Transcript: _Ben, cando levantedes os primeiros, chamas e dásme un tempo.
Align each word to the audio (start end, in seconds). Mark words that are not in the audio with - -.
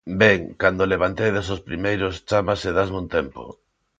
_Ben, 0.21 0.39
cando 0.61 0.91
levantedes 0.93 1.47
os 1.55 1.65
primeiros, 1.67 2.13
chamas 2.29 2.59
e 2.69 2.71
dásme 2.77 2.97
un 3.03 3.07
tempo. 3.17 3.43